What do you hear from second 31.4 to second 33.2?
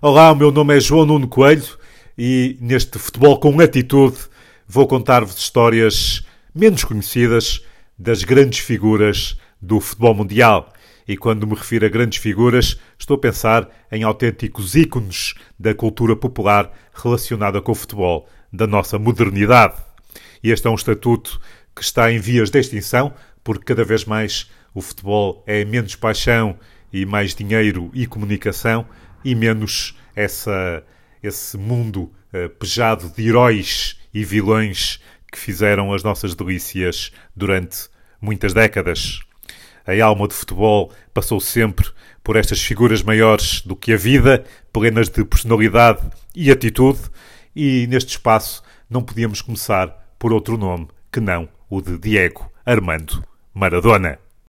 mundo uh, pejado